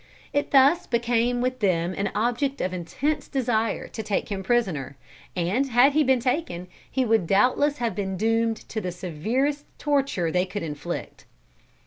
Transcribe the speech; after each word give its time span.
It 0.33 0.49
thus 0.49 0.87
became 0.87 1.41
with 1.41 1.59
them 1.59 1.93
an 1.95 2.09
object 2.15 2.59
of 2.59 2.73
intense 2.73 3.27
desire 3.27 3.87
to 3.89 4.01
take 4.01 4.29
him 4.29 4.41
prisoner, 4.41 4.97
and 5.35 5.69
had 5.69 5.93
he 5.93 6.03
been 6.03 6.19
taken, 6.19 6.67
he 6.89 7.05
would 7.05 7.27
doubtless 7.27 7.77
have 7.77 7.93
been 7.93 8.17
doomed 8.17 8.57
to 8.69 8.81
the 8.81 8.91
severest 8.91 9.67
torture 9.77 10.31
they 10.31 10.47
could 10.47 10.63
inflict. 10.63 11.25